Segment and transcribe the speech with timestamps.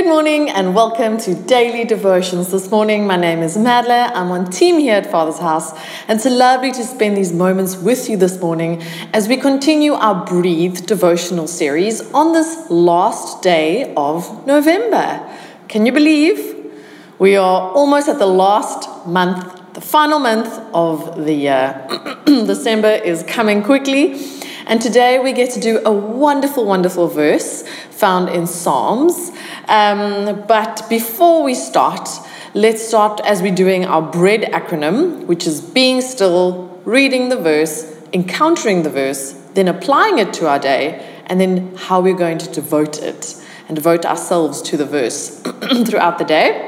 [0.00, 2.50] Good morning and welcome to Daily Devotions.
[2.50, 4.10] This morning, my name is Madla.
[4.14, 5.78] I'm on team here at Father's House,
[6.08, 8.82] and it's lovely to spend these moments with you this morning
[9.12, 15.20] as we continue our Breathe devotional series on this last day of November.
[15.68, 16.72] Can you believe
[17.18, 21.86] we are almost at the last month, the final month of the year?
[22.24, 24.18] December is coming quickly.
[24.66, 29.32] And today we get to do a wonderful, wonderful verse found in Psalms.
[29.70, 32.08] Um, but before we start,
[32.54, 37.96] let's start as we're doing our BREAD acronym, which is being still, reading the verse,
[38.12, 42.50] encountering the verse, then applying it to our day, and then how we're going to
[42.50, 43.36] devote it
[43.68, 45.40] and devote ourselves to the verse
[45.86, 46.66] throughout the day.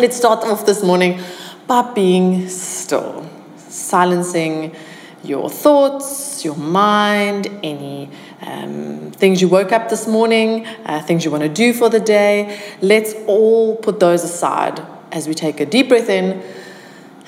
[0.00, 1.20] Let's start off this morning
[1.68, 4.74] by being still, silencing
[5.22, 8.10] your thoughts, your mind, any
[8.42, 12.00] um, things you woke up this morning, uh, things you want to do for the
[12.00, 12.60] day.
[12.80, 16.42] Let's all put those aside as we take a deep breath in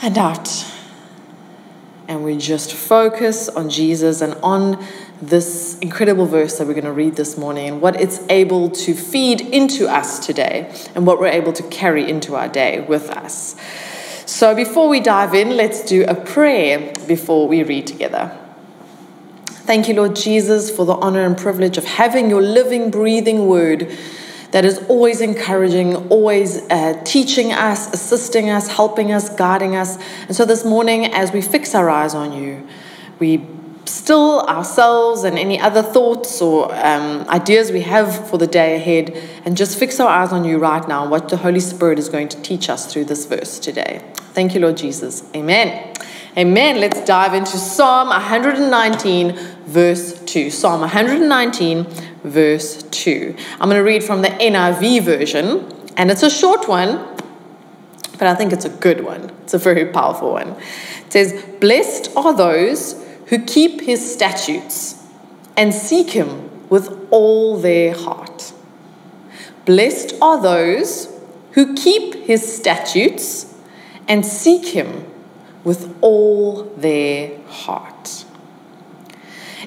[0.02, 0.66] and out.
[2.06, 4.84] And we just focus on Jesus and on
[5.20, 8.94] this incredible verse that we're going to read this morning and what it's able to
[8.94, 13.56] feed into us today and what we're able to carry into our day with us.
[14.26, 18.47] So before we dive in, let's do a prayer before we read together.
[19.68, 23.94] Thank you, Lord Jesus, for the honor and privilege of having your living, breathing word
[24.50, 29.98] that is always encouraging, always uh, teaching us, assisting us, helping us, guiding us.
[30.22, 32.66] And so this morning, as we fix our eyes on you,
[33.18, 33.46] we
[33.84, 39.14] still ourselves and any other thoughts or um, ideas we have for the day ahead
[39.44, 42.30] and just fix our eyes on you right now, what the Holy Spirit is going
[42.30, 44.02] to teach us through this verse today.
[44.32, 45.24] Thank you, Lord Jesus.
[45.36, 45.92] Amen.
[46.36, 46.78] Amen.
[46.78, 49.32] Let's dive into Psalm 119,
[49.64, 50.50] verse 2.
[50.50, 51.84] Psalm 119,
[52.22, 53.34] verse 2.
[53.52, 56.96] I'm going to read from the NIV version, and it's a short one,
[58.12, 59.30] but I think it's a good one.
[59.42, 60.48] It's a very powerful one.
[61.06, 65.02] It says, Blessed are those who keep his statutes
[65.56, 68.52] and seek him with all their heart.
[69.64, 71.08] Blessed are those
[71.52, 73.54] who keep his statutes
[74.06, 75.06] and seek him
[75.68, 78.24] with all their heart.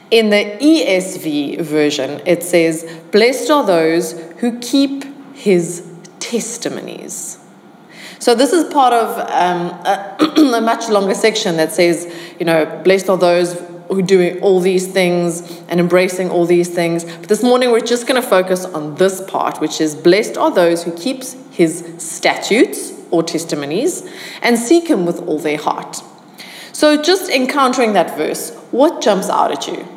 [0.09, 5.87] In the ESV version, it says, Blessed are those who keep his
[6.19, 7.37] testimonies.
[8.17, 10.17] So this is part of um, a,
[10.57, 13.53] a, much longer section that says, you know, blessed are those
[13.87, 17.05] who do all these things and embracing all these things.
[17.05, 20.51] But this morning we're just going to focus on this part, which is blessed are
[20.51, 24.09] those who keeps his statutes or testimonies
[24.41, 26.01] and seek him with all their heart.
[26.73, 29.87] So just encountering that verse, what jumps out at you?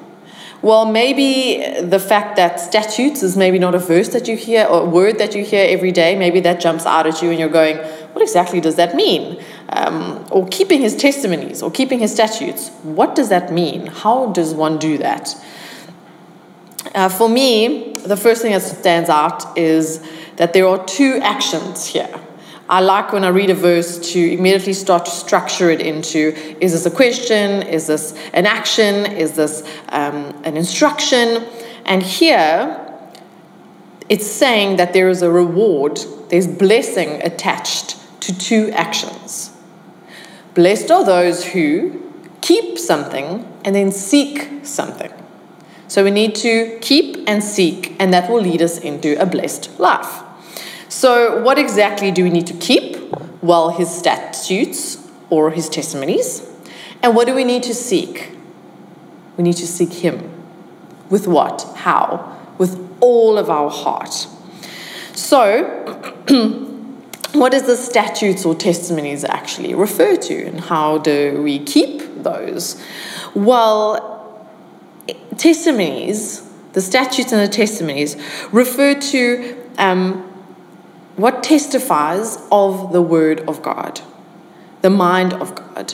[0.61, 4.81] Well, maybe the fact that statutes is maybe not a verse that you hear or
[4.83, 7.51] a word that you hear every day, maybe that jumps out at you and you're
[7.51, 9.43] going, what exactly does that mean?
[9.69, 13.87] Um, or keeping his testimonies or keeping his statutes, what does that mean?
[13.89, 15.37] How does one do that?
[16.95, 20.03] Uh, for me, the first thing that stands out is
[20.37, 22.09] that there are two actions here.
[22.69, 26.73] I like when I read a verse to immediately start to structure it into is
[26.73, 27.63] this a question?
[27.63, 29.07] Is this an action?
[29.13, 31.45] Is this um, an instruction?
[31.85, 32.81] And here,
[34.09, 35.99] it's saying that there is a reward,
[36.31, 39.51] there's blessing attached to two actions.
[40.55, 42.03] Blessed are those who
[42.41, 45.13] keep something and then seek something.
[45.89, 49.79] So we need to keep and seek, and that will lead us into a blessed
[49.79, 50.24] life.
[50.95, 52.97] So, what exactly do we need to keep?
[53.43, 54.97] Well, his statutes
[55.29, 56.49] or his testimonies.
[57.03, 58.31] And what do we need to seek?
[59.37, 60.31] We need to seek him.
[61.11, 61.69] With what?
[61.75, 62.39] How?
[62.59, 64.29] With all of our heart.
[65.15, 65.65] So,
[67.33, 72.81] what does the statutes or testimonies actually refer to, and how do we keep those?
[73.35, 74.49] Well,
[75.39, 78.17] testimonies, the statutes and the testimonies,
[78.53, 80.31] refer to um,
[81.17, 84.01] what testifies of the Word of God,
[84.83, 85.93] the mind of God?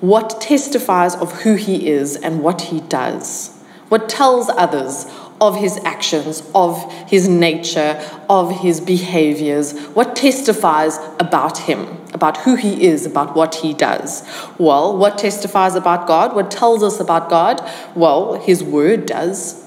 [0.00, 3.58] What testifies of who He is and what He does?
[3.88, 5.06] What tells others
[5.40, 9.78] of His actions, of His nature, of His behaviors?
[9.88, 14.26] What testifies about Him, about who He is, about what He does?
[14.58, 16.34] Well, what testifies about God?
[16.34, 17.60] What tells us about God?
[17.94, 19.62] Well, His Word does.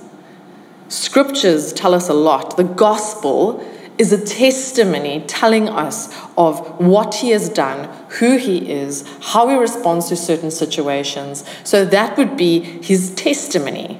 [0.90, 2.58] Scriptures tell us a lot.
[2.58, 3.64] The gospel
[3.98, 7.90] is a testimony telling us of what he has done,
[8.20, 11.44] who he is, how he responds to certain situations.
[11.64, 14.00] So that would be his testimony.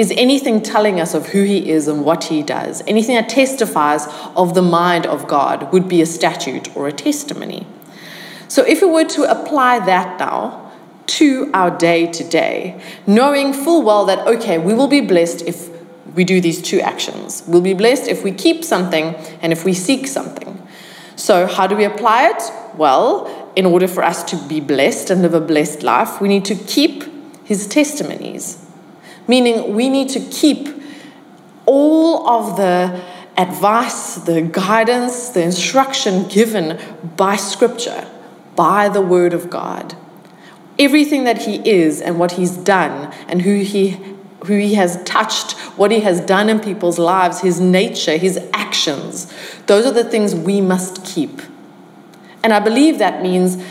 [0.00, 4.06] is anything telling us of who he is and what he does, anything that testifies
[4.34, 7.66] of the mind of God, would be a statute or a testimony.
[8.48, 10.72] So if we were to apply that now
[11.06, 15.69] to our day to day, knowing full well that, okay, we will be blessed if
[16.14, 17.42] we do these two actions.
[17.46, 20.60] We'll be blessed if we keep something and if we seek something.
[21.16, 22.42] So, how do we apply it?
[22.76, 26.44] Well, in order for us to be blessed and live a blessed life, we need
[26.46, 27.04] to keep
[27.44, 28.64] his testimonies.
[29.28, 30.68] Meaning, we need to keep
[31.66, 33.02] all of the
[33.36, 36.78] advice, the guidance, the instruction given
[37.16, 38.08] by Scripture,
[38.56, 39.96] by the Word of God.
[40.78, 43.98] Everything that He is and what He's done and who He
[44.46, 49.32] who he has touched, what he has done in people's lives, his nature, his actions.
[49.66, 51.40] Those are the things we must keep.
[52.42, 53.62] And I believe that means,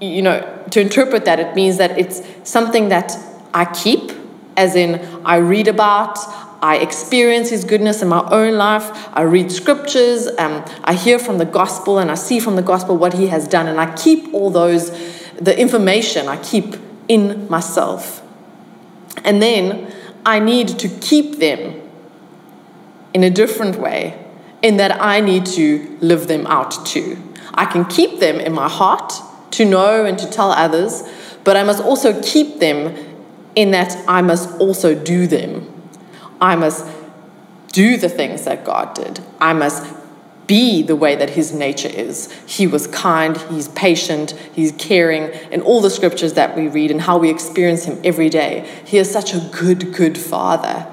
[0.00, 0.40] you know,
[0.70, 3.16] to interpret that, it means that it's something that
[3.52, 4.12] I keep,
[4.56, 6.18] as in I read about,
[6.64, 8.90] I experience His goodness in my own life.
[9.14, 12.96] I read scriptures, um, I hear from the gospel, and I see from the gospel
[12.96, 13.66] what He has done.
[13.66, 14.90] And I keep all those,
[15.34, 16.76] the information I keep
[17.06, 18.22] in myself.
[19.24, 19.92] And then
[20.26, 21.80] I need to keep them
[23.12, 24.18] in a different way,
[24.62, 27.18] in that I need to live them out too.
[27.52, 29.12] I can keep them in my heart
[29.52, 31.02] to know and to tell others,
[31.44, 32.96] but I must also keep them
[33.54, 35.70] in that I must also do them.
[36.40, 36.86] I must
[37.72, 39.20] do the things that God did.
[39.40, 39.84] I must
[40.46, 42.30] be the way that his nature is.
[42.46, 47.00] He was kind, he's patient, he's caring, in all the scriptures that we read and
[47.00, 48.68] how we experience him every day.
[48.84, 50.86] He is such a good, good father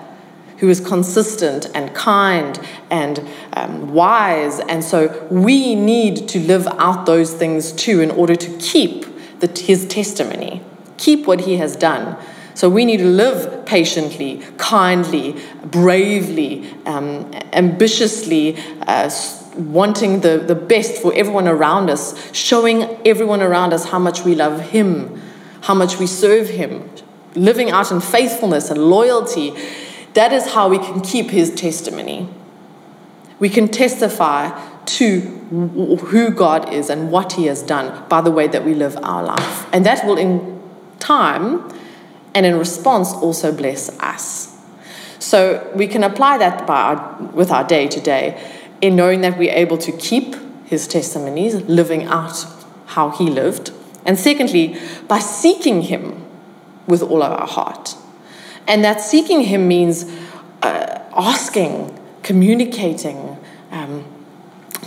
[0.62, 2.60] who is consistent and kind
[2.92, 4.60] and um, wise.
[4.60, 9.06] And so we need to live out those things too in order to keep
[9.40, 10.62] the, his testimony,
[10.98, 12.16] keep what he has done.
[12.54, 19.10] So we need to live patiently, kindly, bravely, um, ambitiously, uh,
[19.56, 24.36] wanting the, the best for everyone around us, showing everyone around us how much we
[24.36, 25.22] love Him,
[25.62, 26.90] how much we serve Him,
[27.36, 29.54] living out in faithfulness and loyalty.
[30.14, 32.30] That is how we can keep His testimony.
[33.40, 38.48] We can testify to who God is and what He has done by the way
[38.48, 39.68] that we live our life.
[39.74, 40.62] And that will, in
[41.00, 41.70] time
[42.34, 44.58] and in response, also bless us.
[45.20, 49.38] So we can apply that by our, with our day to day in knowing that
[49.38, 50.36] we're able to keep
[50.66, 52.46] his testimonies, living out
[52.88, 53.72] how he lived.
[54.06, 56.26] And secondly, by seeking him
[56.88, 57.96] with all of our heart.
[58.68, 60.06] And that seeking him means
[60.62, 63.38] uh, asking, communicating,
[63.72, 64.06] um,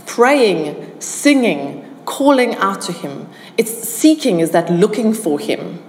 [0.07, 3.29] praying, singing, calling out to him.
[3.57, 5.83] It's seeking is that looking for him.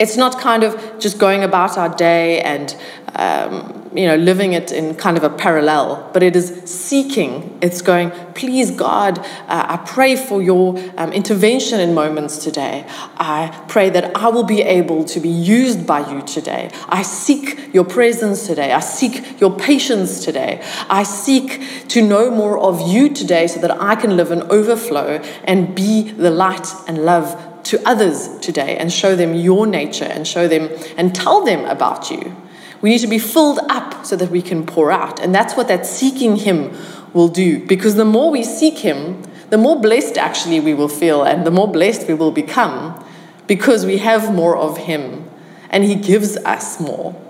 [0.00, 2.74] It's not kind of just going about our day and
[3.14, 7.58] um, you know, living it in kind of a parallel, but it is seeking.
[7.60, 12.84] It's going, please, God, uh, I pray for your um, intervention in moments today.
[12.88, 16.70] I pray that I will be able to be used by you today.
[16.88, 18.72] I seek your presence today.
[18.72, 20.62] I seek your patience today.
[20.88, 25.20] I seek to know more of you today so that I can live in overflow
[25.44, 30.26] and be the light and love to others today and show them your nature and
[30.26, 32.36] show them and tell them about you.
[32.80, 35.20] We need to be filled up so that we can pour out.
[35.20, 36.76] And that's what that seeking Him
[37.12, 37.64] will do.
[37.66, 41.50] Because the more we seek Him, the more blessed actually we will feel, and the
[41.50, 43.04] more blessed we will become
[43.46, 45.28] because we have more of Him
[45.70, 47.20] and He gives us more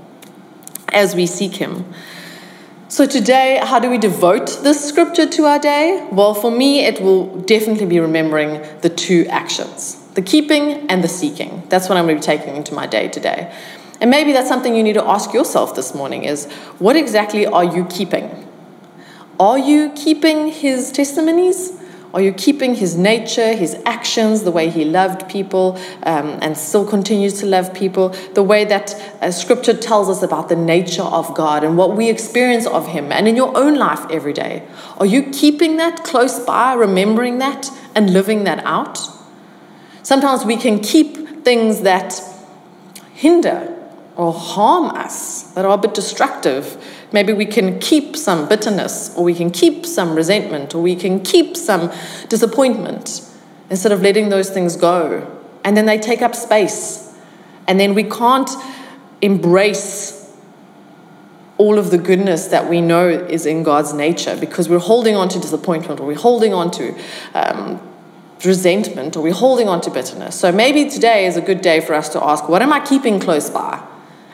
[0.92, 1.92] as we seek Him.
[2.88, 6.08] So, today, how do we devote this scripture to our day?
[6.10, 11.08] Well, for me, it will definitely be remembering the two actions the keeping and the
[11.08, 11.62] seeking.
[11.68, 13.52] That's what I'm going to be taking into my day today.
[14.00, 16.46] And maybe that's something you need to ask yourself this morning is
[16.78, 18.48] what exactly are you keeping?
[19.38, 21.78] Are you keeping his testimonies?
[22.12, 26.84] Are you keeping his nature, his actions, the way he loved people um, and still
[26.84, 31.32] continues to love people, the way that uh, scripture tells us about the nature of
[31.34, 34.66] God and what we experience of him, and in your own life every day?
[34.98, 38.98] Are you keeping that close by, remembering that, and living that out?
[40.10, 42.20] Sometimes we can keep things that
[43.14, 43.72] hinder
[44.16, 46.84] or harm us, that are a bit destructive.
[47.12, 51.20] Maybe we can keep some bitterness, or we can keep some resentment, or we can
[51.20, 51.92] keep some
[52.28, 53.24] disappointment
[53.70, 55.40] instead of letting those things go.
[55.62, 57.16] And then they take up space.
[57.68, 58.50] And then we can't
[59.22, 60.28] embrace
[61.56, 65.28] all of the goodness that we know is in God's nature because we're holding on
[65.28, 66.98] to disappointment, or we're holding on to
[67.32, 67.86] um,
[68.44, 70.38] resentment, or we're holding on to bitterness.
[70.38, 73.20] So maybe today is a good day for us to ask, what am I keeping
[73.20, 73.84] close by?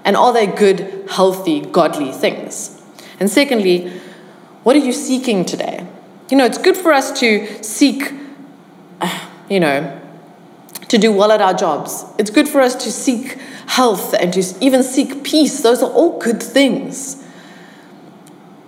[0.04, 2.82] And are they good, healthy, godly things?
[3.18, 3.88] And secondly,
[4.62, 5.86] what are you seeking today?
[6.30, 8.12] You know, it's good for us to seek,
[9.48, 10.00] you know,
[10.88, 12.04] to do well at our jobs.
[12.18, 15.60] It's good for us to seek health and to even seek peace.
[15.62, 17.24] Those are all good things.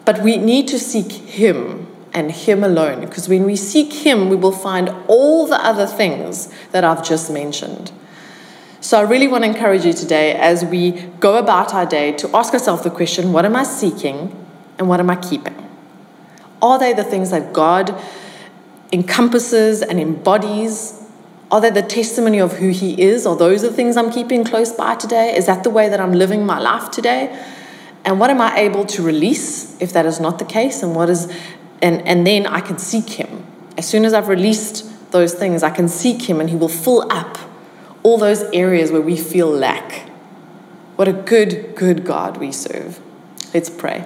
[0.05, 4.37] But we need to seek Him and Him alone, because when we seek Him, we
[4.37, 7.93] will find all the other things that I've just mentioned.
[8.81, 12.37] So I really want to encourage you today as we go about our day to
[12.37, 14.35] ask ourselves the question what am I seeking
[14.79, 15.57] and what am I keeping?
[16.63, 17.95] Are they the things that God
[18.93, 21.05] encompasses and embodies?
[21.51, 23.27] Are they the testimony of who He is?
[23.27, 25.37] Are those the things I'm keeping close by today?
[25.37, 27.37] Is that the way that I'm living my life today?
[28.05, 30.83] And what am I able to release if that is not the case?
[30.83, 31.33] And what is
[31.83, 33.47] and, and then I can seek him.
[33.77, 37.11] As soon as I've released those things, I can seek him and he will fill
[37.11, 37.39] up
[38.03, 40.09] all those areas where we feel lack.
[40.97, 43.01] What a good, good God we serve.
[43.55, 44.05] Let's pray.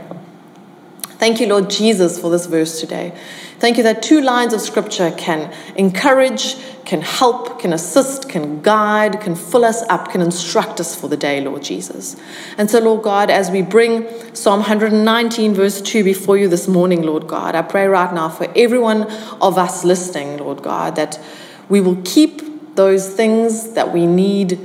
[1.22, 3.16] Thank you, Lord Jesus, for this verse today.
[3.58, 9.20] Thank you that two lines of scripture can encourage, can help, can assist, can guide,
[9.20, 12.16] can fill us up, can instruct us for the day, Lord Jesus.
[12.58, 17.02] And so, Lord God, as we bring Psalm 119, verse 2 before you this morning,
[17.02, 19.04] Lord God, I pray right now for everyone
[19.40, 21.20] of us listening, Lord God, that
[21.68, 24.58] we will keep those things that we need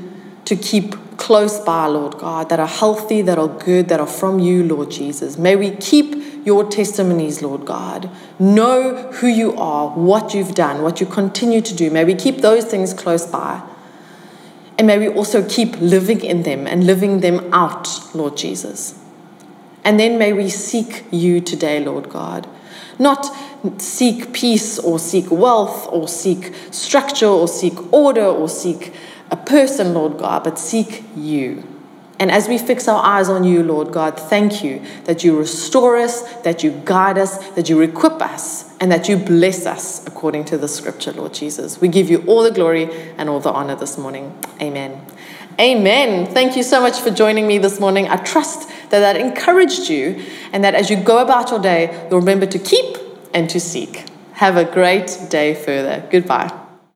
[0.45, 4.39] to keep close by, Lord God, that are healthy, that are good, that are from
[4.39, 5.37] you, Lord Jesus.
[5.37, 8.09] May we keep your testimonies, Lord God.
[8.39, 11.91] Know who you are, what you've done, what you continue to do.
[11.91, 13.61] May we keep those things close by.
[14.77, 18.97] And may we also keep living in them and living them out, Lord Jesus.
[19.83, 22.47] And then may we seek you today, Lord God.
[22.99, 23.25] Not
[23.77, 28.93] seek peace or seek wealth or seek structure or seek order or seek
[29.31, 31.63] a person, Lord God, but seek you.
[32.19, 35.97] And as we fix our eyes on you, Lord God, thank you that you restore
[35.97, 40.45] us, that you guide us, that you equip us, and that you bless us according
[40.45, 41.79] to the scripture, Lord Jesus.
[41.79, 44.35] We give you all the glory and all the honor this morning.
[44.59, 45.05] Amen.
[45.59, 46.25] Amen.
[46.25, 48.07] Thank you so much for joining me this morning.
[48.07, 52.19] I trust that that encouraged you and that as you go about your day, you'll
[52.19, 52.97] remember to keep
[53.33, 54.05] and to seek.
[54.33, 56.07] Have a great day further.
[56.11, 56.66] Goodbye.